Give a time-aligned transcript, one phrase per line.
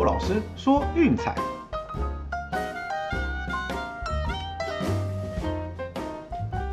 [0.00, 1.34] 洛老师说运彩。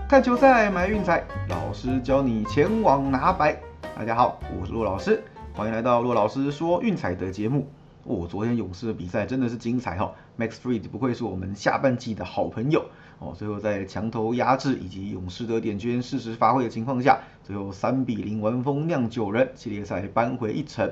[0.07, 3.59] 看球赛买运彩，老师教你前往拿白。
[3.97, 5.21] 大家好，我是洛老师，
[5.53, 7.67] 欢迎来到洛老师说运彩的节目。
[8.05, 12.85] 哦，昨天勇士的比赛真的是精彩哈，Max Freed 不愧是我们下半季的好朋友
[13.20, 13.34] 哦。
[13.38, 20.89] 最后在墙头压制以及勇士的点圈适时发挥的情况下，最后三比零完封酿酒人，系列赛扳回一城。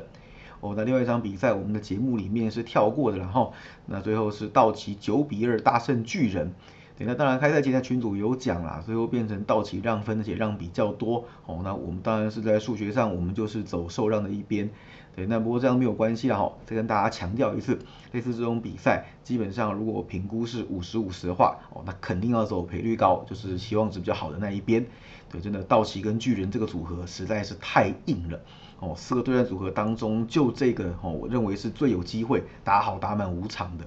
[0.60, 3.54] 哦，那另外一场比赛我们的节目里面是跳过的，然后
[3.86, 6.54] 那最后是道奇九比二大胜巨人。
[6.98, 11.26] 对，那当然开赛前在群组有讲啦，最后变成道奇让分，而且让比较多。
[11.46, 14.70] 哦，那我们当然是在数学上，我们就是走受让的一边。
[15.14, 17.80] 对，那不过这样没有关系啦，哈，再跟大家强调一次，
[18.14, 24.86] 类似这种比赛，基本上如果评估是五十五十的话，哦，那肯定要走赔率高，就是期望值比较好的那一边。
[25.30, 28.40] 对，真的道奇跟巨人这个组合实在是太硬了。
[28.80, 33.86] 哦，四个对战组合当中，就这个哦，我认为是最有机会打好打满五场的。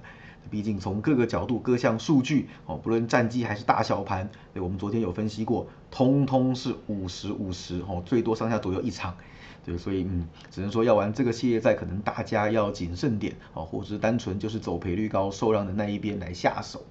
[0.51, 9.15] 毕竟从各个角度、各项数据哦，不论战绩还是大小盘，对，我们昨天有分析过，通通是五十五十哦，最多上下左右一场，
[9.63, 16.83] 对，所以嗯，只能说要玩这个系列赛，可能大家要谨慎点哦，或者是单纯就是走赔率高、受让的那一边来下手。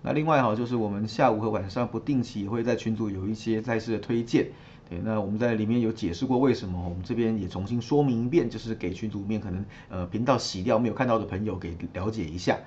[0.00, 4.52] 那另外哈，就是我们下午和晚上不定期也会在群组有一些赛事的推荐。
[5.04, 12.58] 那我们在里面有解释过为什么，我们这边也重新说明一遍，就是给群组里面可能呃频道洗掉没有看到的朋友给了解一下。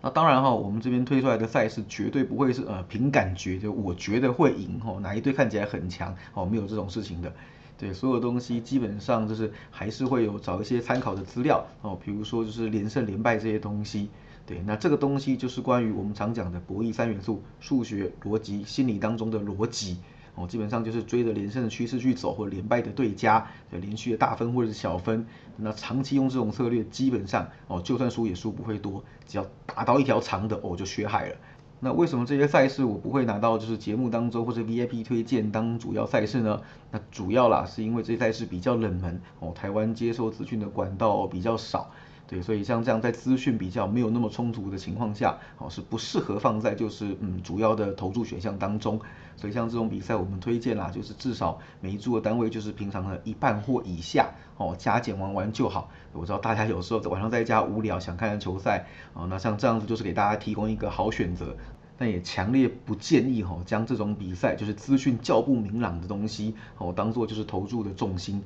[0.00, 7.32] 那当然哈，我们这边推出来的赛事绝对不会是呃凭感觉，就我觉得会赢哦，哪一队看起来很强哦，没有这种事情的。
[7.76, 14.08] 对，所有东西基本上就是还是会有找一些参考的资料哦，比如说就是连胜连败这些东西。
[14.46, 19.98] 对，那这个东西就是关于我们常讲的博弈三元素：数学、逻辑、心理当中的逻辑。
[20.38, 31.36] 哦，基本上就是追着连胜的趋势去走，或者连败的对家，连续的大分或者是小分，那长期用这种策略，基本上哦，就算输也输不会多，只要打到一条长的，哦就血海了。
[31.80, 36.60] 那为什么这些赛事我不会拿到就是节目当中或者 VIP 推荐当主要赛事呢？
[36.90, 41.90] 那主要啦是因为这些赛事比较冷门，哦，台湾接受资讯的管道比较少。
[42.28, 49.00] 对，所以像这样在资讯比较没有那么充足的情况下，哦是不适合放在就是嗯主要的投注选项当中。
[49.34, 54.28] 所以像这种比赛，我们推荐啦，就是至少每一注的单位就是平常的一半或以下，
[54.58, 55.88] 哦加减玩玩就好。
[56.12, 61.56] 我知道大家有时候晚上在家无聊想看看球赛，哦那像这样子就是给大家提供一个好选择，
[61.96, 68.42] 但也强烈不建议哈将这种比赛就是资讯较不明朗的东西，哦当做就是投注的重心。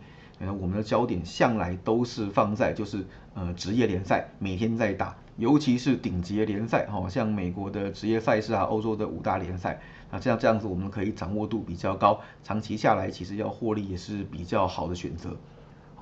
[0.51, 3.05] 我们的焦点向来都是放在就是
[3.35, 15.37] 呃职业联赛每天在打，尤其是顶级联赛，哈，像美国的职业赛事啊，欧洲的五大联赛，那这样这样子我们可以掌握度比较高，长期下来其实要获利也是比较好的选择。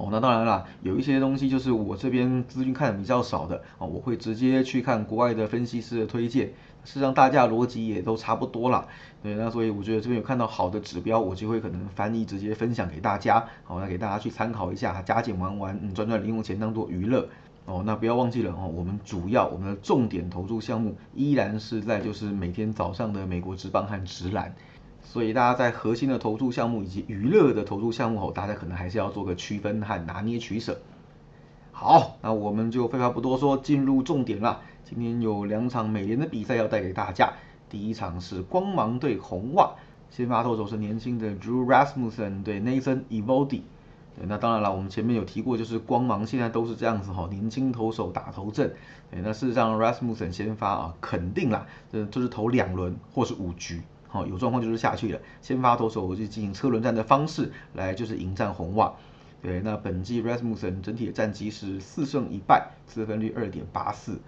[0.01, 6.47] 哦，那当然啦，有一些东西就是我这边资讯看的比较少的哦，我会直接去看国外的分析师的推荐，
[6.85, 8.87] 事实上大家逻辑也都差不多啦。
[9.23, 17.29] 对，那所以我觉得这边有看到好的指标，我就会可能翻译直接分享给大家，好，那给大家去参考一下，加减玩玩，嗯，赚赚零用钱当做娱乐。
[17.67, 24.53] 哦，那不要忘记了哦，我们主要我们的重点投注项目依然是在就是每天早上的美国职棒和直篮。
[25.03, 30.81] 所以大家在核心的投注项目以及娱乐的投注项目后，大家可能还是要做个区分和拿捏取舍。
[31.73, 34.61] 好，那我们就废话不多说，进入重点了。
[34.85, 37.33] 今天有两场美联的比赛要带给大家。
[37.69, 39.71] 第一场是光芒对红袜，
[40.11, 43.63] 先发投手是年轻的 Drew Rasmussen 对 Nathan Eovaldi。
[44.17, 48.75] 对，那当然了，我们前面有提过，就是光芒现在都是这样子哈，年轻投手打头阵。
[49.11, 53.81] 对，那事实上 Rasmussen 先发啊，肯定啦，这就是投两轮或是五局。
[54.11, 55.21] 好，有状况就是下去了。
[55.41, 58.93] 先发投手就进行车轮战的方式来，就是迎战红袜。
[59.41, 64.19] 对，那本季 Rasmussen 整体的战绩是四胜一败，得分率二点八四。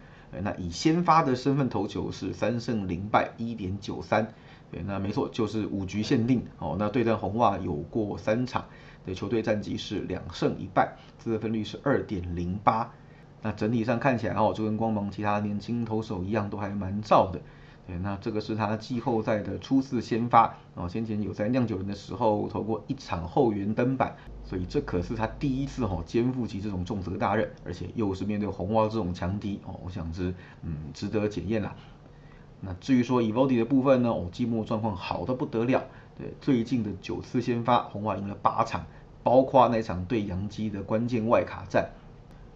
[0.41, 4.33] 那以先发的身份投球是三胜零败，一点九三。
[4.71, 6.43] 对，那没错，就是五局限定。
[6.59, 8.65] 哦，那对战红袜有过三场，
[9.05, 12.91] 对球队战绩是两胜一败，得分率是二点零八。
[13.43, 17.41] 那整体上看起来哦，就跟光芒其他年轻投手一样，都还蛮燥的。
[17.85, 24.15] 对，那这个是他季后赛的初次先发哦，先前有在酿酒人的时候投过一场后援登板，
[24.45, 30.33] 所以这可是他第一次哦肩负起这种重责大任，而且又是面对红袜这种强敌哦，我想是
[30.63, 31.75] 嗯值得检验啦。
[32.61, 35.83] 那至于说 Evody 的部分呢，哦季末状况好的不得了，
[36.17, 38.87] 对最近的九次先发红袜赢了八场，
[39.25, 41.91] 包括那场对洋基的关键外卡战。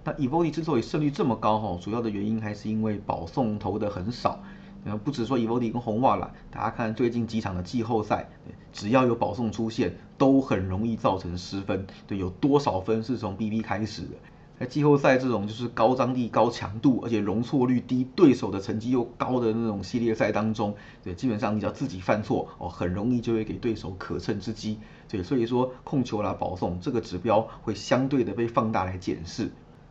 [0.04, 4.40] 那 Evody 之所以胜率这么高哈，主要的原因还是因为保送投的很少。
[4.86, 8.28] 然不止说伊沃迪跟红袜了，大家看最近几场的季后赛，
[8.72, 11.86] 只要有保送出现，都很容易造成失分。
[12.06, 14.16] 对，有多少分是从 BB 开始的？
[14.58, 20.74] 在季后赛这种就是高张力、高强度，而且容错率低、对手的成绩又高的那种系列赛当中，
[21.04, 24.78] 对，基本上你只要自己犯错哦，很容易就会给对手可乘之机。
[25.08, 29.50] 对，所以说控球啦、保送这个指标会相对的被放大来检视。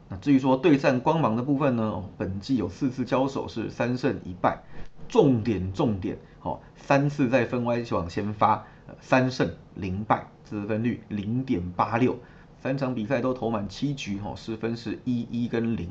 [0.09, 4.63] 那至于说对战光芒的部分呢，本季有四次交手是三胜一败，
[5.07, 8.65] 重点重点，哦，三次在分外球场先发，
[8.99, 12.17] 三胜零败，得分率零点八六。
[12.57, 15.87] 三场比赛都投满七局，哈，失分是一一跟零，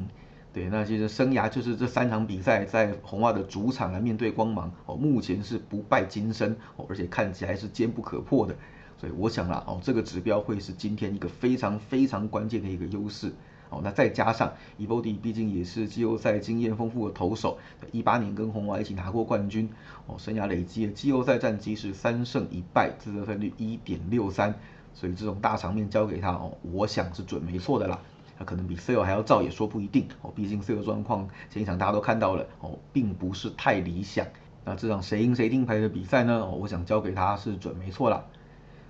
[0.53, 8.57] 对，那其实生涯就是这三场比赛在红袜的主场来面对光芒，哦，目前是不败金身，哦，而且看起来是坚不可破的，
[8.99, 13.33] 所以我想啦，哦，这个指标会是今天一个非常非常关键的一个优势，
[13.75, 17.59] 哦，那再加上伊波迪毕竟也是季后赛经验丰富的投手，
[17.91, 19.69] 一八年跟红袜一起拿过冠军，
[20.07, 24.55] 哦，生涯累积的季后赛战绩是三胜一败，自得分率一点六三。
[24.95, 27.99] 所以这种大场面交给他哦，我想是准没错的啦。
[28.39, 34.27] 他可能比 Sale 还要造也说不一定哦，毕竟 Sale 状况前一场大家都看到了哦，并不是太理想。
[34.65, 36.41] 那这场谁赢谁定牌的比赛呢？
[36.41, 38.25] 哦我想交给他是准没错啦。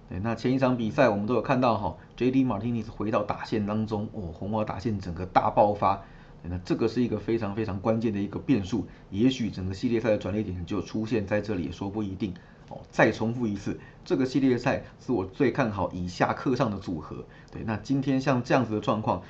[0.09, 2.45] 对，那前一场比赛我们都有看到哈，J.D.
[2.45, 6.03] Martinez 回到打线当中哦，红魔打线整个大爆发。
[6.47, 12.35] 那这个是一个非常非常关键的一个变数，也许整个系列赛的转捩点就出现在这里，也说不一定。
[12.69, 17.25] 哦，再重复一次，这个系列赛是我最看好以下课上的组合。
[17.51, 19.23] 对，那今天像这样子的状况，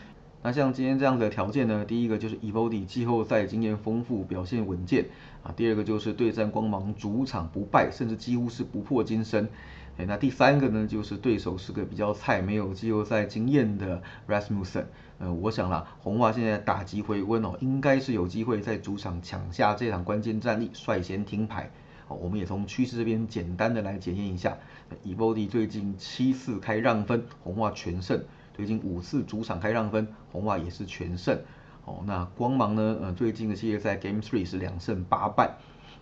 [0.43, 1.85] 那像今天这样子的条件呢？
[1.85, 5.07] 第一个就是 Evody 季后赛经验丰富，表现稳健
[5.45, 5.53] 啊。
[5.57, 9.49] 第二个就是对战光芒主场不败，甚至几乎是不破金身。
[9.97, 14.87] 哎，那第三个呢，就是对手是个比较菜，没有季后赛经验的 Rasmussen。
[15.19, 21.71] 呃，我想啦，红袜现在打击回温哦，应该是有机会在主场抢下这场关键战役，率先停牌。
[22.09, 24.59] 哦，我们也从趋势这边简单的来检验一下。
[25.05, 28.19] e v o d y 最近七次开让分，红袜全胜；
[28.53, 31.39] 最近五次主场开让分，红袜也是全胜。
[31.85, 32.99] 哦，那光芒呢？
[33.01, 35.55] 呃，最近的系列赛 Game Three 是两胜八败。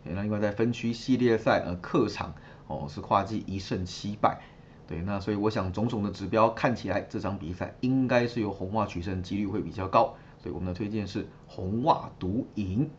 [0.05, 2.35] 那另外在分区系列赛，呃，客场
[2.73, 4.41] 哦是跨季一胜七败。
[4.87, 12.91] 对，那所以我想种种的指标看起来这场比赛应该是由红袜取胜几率会比较高，所以我们的推荐是红袜独赢。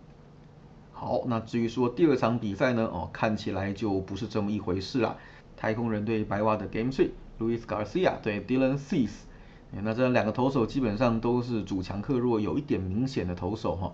[0.91, 2.85] 好，那至于说第二场比赛呢？
[2.85, 5.17] 哦，看起来就不是这么一回事啦。
[5.57, 9.25] 太空人对白袜的 Game Three，Luis Garcia 对 Dylan Cease，
[9.71, 13.93] 那这两个投手基本上都是主强克弱，有一点明显的投手哈。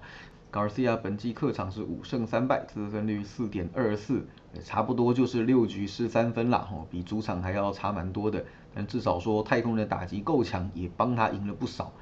[0.51, 4.25] Garcia 本季客场是五胜三败，得分率四点二四，
[4.63, 8.44] 差不多就是六局失三分啦，哦，比主场还要差蛮多的。
[8.74, 11.94] 但至少说太空人的打击够强，也帮他赢了不少。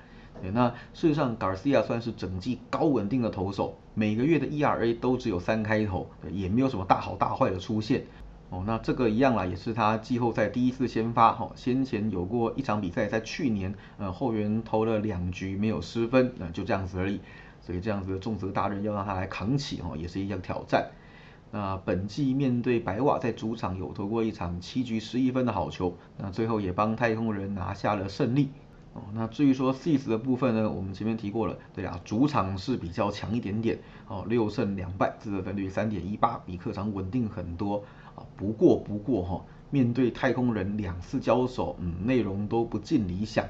[0.54, 8.06] 那事实上，Garcia 算是整季高稳定的投手，每个月的 ERA 都只有三开头，也没有什么大好大坏的出现。
[8.50, 11.34] 哦，那这个一样啦，也是他季后赛第一次先发。
[11.34, 17.20] 哈，先前有过一场比赛，在去年，呃，后援投了两局没有失分，那就这样子而已。
[17.68, 20.90] 所以这样子的重责大任要让他来扛起，哈，也是一项挑战。
[21.52, 28.52] 那本季面对白袜，在主场有投过一场七局十一分的好球，那最后也帮太空人拿下了胜利。
[28.94, 33.78] 哦，那至于说 Cease 的部分呢，我们前面提过了，对啊，主场是比较强一点点，
[34.08, 37.84] 哦，六胜两败，得分率三点一八，比客场稳定很多
[38.16, 38.24] 啊。
[38.38, 43.46] 不过不过哈，面对太空人两次交手，嗯，内容都不尽理想。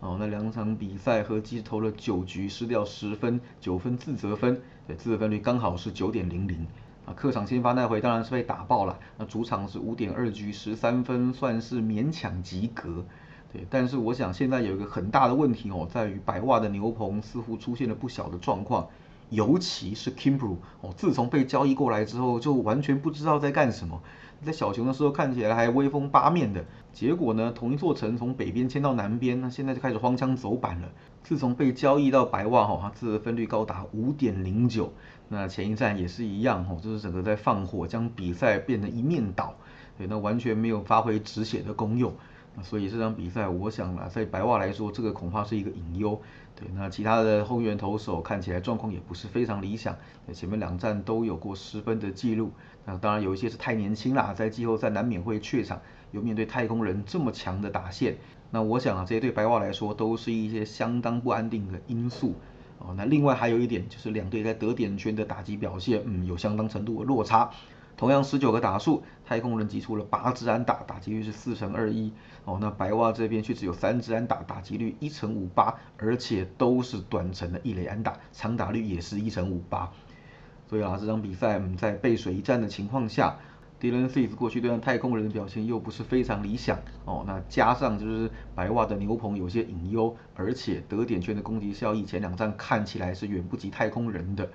[0.00, 6.66] 哦，那两场比赛合计投了九局，失掉十分，九分自责分，对，自责分率刚好是九点零零。
[7.04, 13.04] 啊，客场先发那回当然是被打爆了，那主场是五点二局十三分，算是勉强及格。
[13.52, 18.86] 对，但是我想现在有一个很大的问题哦，在于白袜的牛棚似乎出现了不小的状况，
[19.30, 24.00] 尤其是 Kimbru 哦，自从被交易过来之后，就完全不知道在干什么。
[24.44, 30.88] 在小熊的时候看起来还威风八面的，结果呢，同一座城从北边迁到南边，那现在就开始荒腔走板了。
[31.24, 34.92] 自从被交易到白袜哈，他自分率高达五点零九，
[35.28, 39.54] 那前一站也是一样哦，就是整个在放火，将比赛变得一面倒，
[39.98, 42.14] 对，那完全没有发挥止血的功用。
[42.62, 46.20] 所以这场比赛，我想啊，在白袜来说，这个恐怕是一个隐忧。
[46.58, 49.96] 对，那其他的后援投手看起来状况也不是非常理想。
[50.32, 52.50] 前面两战都有过失分的记录。
[52.84, 55.80] 那当然有一些是太年轻啦，在季后赛难免会怯场。
[56.10, 58.16] 又面对太空人这么强的打线，
[58.50, 62.34] 那我想啊，这些对白袜来说都是一些相当不安定的因素。
[62.78, 67.50] 哦，那另外还有一点就是两队在得点圈的打击表现，嗯，有相当程度的落差。
[67.98, 72.12] 同样十九个打数，太空人击出了八支安打，打击率是四成二一。
[72.44, 79.90] 哦，那白袜这边却只有三支安打，打击率一成五八，而且都是短程的一垒安打，长打率也是一成五八。
[80.68, 83.36] 所以啊，这场比赛在背水一战的情况下，
[83.80, 94.48] Dylan Cease 过去对战太空人的表现又不是非常理想哦，那加上就是白袜的牛棚有些隐忧，而且得点圈的攻击效益前两战看起来是远不及太空人的，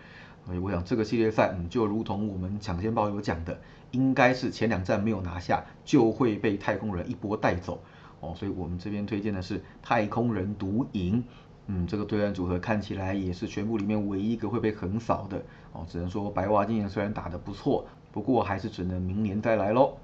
[0.45, 3.57] 所以我想这个系列赛嗯就如同我们抢先报有讲的，
[3.91, 7.81] 应该是前两战没有拿下就会被太空人一波带走
[8.19, 11.23] 哦，所以我们这边推荐的是太空人独赢。
[11.67, 15.85] 嗯，这个对战组合看起来也是全部里面唯一一个会被横扫的哦。
[15.87, 19.97] 只能说白袜今年虽然打得不错，不过还是只能明年再来喽。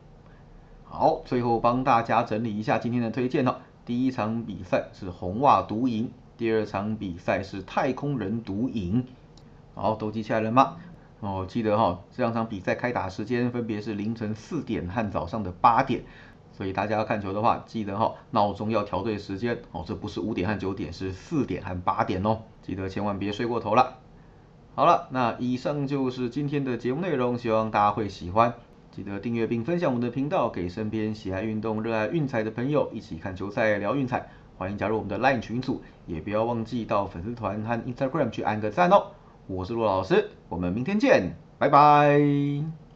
[0.84, 3.56] 好，最后帮大家整理一下今天的推荐哦。
[3.86, 9.06] 第一场比赛是红袜独赢，第二场比赛是太空人独赢。
[9.76, 10.78] 好，都记起来了吗？
[11.20, 16.04] 哦，记得哈，这两场比赛开打时间分别是凌晨四点和早上的八点。
[16.52, 23.98] 所以大家要看球的话，记得哈闹钟要调对时间哦，这不是五点和九点，是四点和八点哦，记得千万别睡过头了。
[24.80, 28.54] 好了，那以上就是今天的节目内容，希望大家会喜欢。
[28.90, 34.30] 记得订阅并分享我们的频道，给身边喜爱运动、热爱运彩的朋友一起看球赛、聊运彩。
[34.58, 39.08] 欢迎加入我们的 LINE 群组，也不要忘记到粉丝团和 Instagram 去按个赞哦。
[39.48, 42.89] 我是陆老师，我们明天见，拜拜。